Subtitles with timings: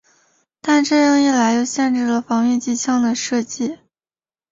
[0.61, 3.81] 但这样一来又限制了防御机枪的射界。